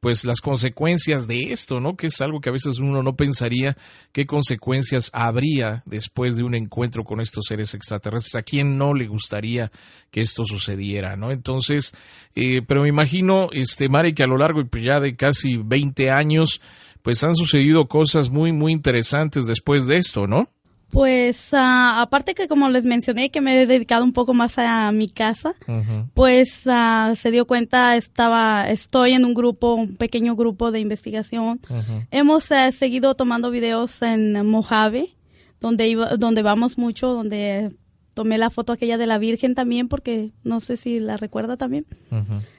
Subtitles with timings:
[0.00, 1.96] pues las consecuencias de esto, ¿no?
[1.96, 3.76] Que es algo que a veces uno no pensaría
[4.12, 8.34] qué consecuencias habría después de un encuentro con estos seres extraterrestres.
[8.34, 9.70] ¿A quién no le gustaría
[10.10, 11.30] que esto sucediera, ¿no?
[11.30, 11.92] Entonces,
[12.34, 16.10] eh, pero me imagino, este, Mari, que a lo largo pues, ya de casi 20
[16.10, 16.62] años,
[17.02, 20.48] pues han sucedido cosas muy, muy interesantes después de esto, ¿no?
[20.90, 21.56] Pues uh,
[22.00, 25.54] aparte que como les mencioné que me he dedicado un poco más a mi casa,
[25.68, 26.08] uh -huh.
[26.14, 31.60] pues uh, se dio cuenta estaba estoy en un grupo, un pequeño grupo de investigación.
[31.60, 32.06] -huh.
[32.10, 35.14] Hemos eh, seguido tomando videos en Mojave,
[35.60, 37.70] donde iba, donde vamos mucho, donde
[38.14, 41.86] tomé la foto aquella de la Virgen también porque no sé si la recuerda también.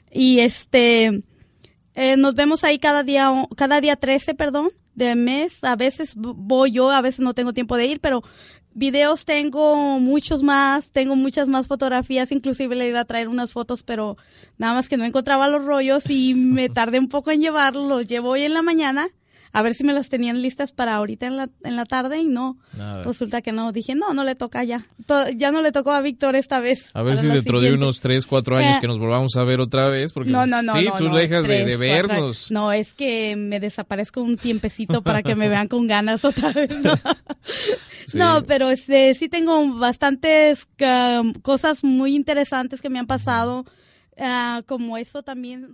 [0.10, 1.24] Y este
[1.96, 5.64] eh, nos vemos ahí cada día cada día 13, perdón de mes.
[5.64, 8.24] A veces voy yo, a veces no tengo tiempo de ir, pero
[8.74, 13.84] videos tengo muchos más, tengo muchas más fotografías, inclusive le iba a traer unas fotos,
[13.84, 14.18] pero
[14.58, 18.08] nada más que no encontraba los rollos y me tardé un poco en llevarlos, los
[18.08, 19.10] llevo hoy en la mañana
[19.54, 22.26] a ver si me las tenían listas para ahorita en la, en la tarde y
[22.26, 22.58] no.
[22.78, 23.04] Nada.
[23.04, 23.72] Resulta que no.
[23.72, 24.86] Dije, no, no le toca ya.
[25.36, 26.90] Ya no le tocó a Víctor esta vez.
[26.94, 27.78] A ver si dentro siguiente.
[27.78, 30.14] de unos 3, 4 años que nos volvamos a ver otra vez.
[30.14, 30.76] Porque no, no, no.
[30.76, 32.50] Sí, no, tú no, dejas de, de, vernos.
[32.50, 36.70] No, es que me desaparezco un tiempecito para que me vean con ganas otra vez.
[38.14, 38.46] No, sí.
[38.48, 43.66] pero este, sí tengo bastantes uh, cosas muy interesantes que me han pasado.
[44.18, 45.74] Uh, como eso también.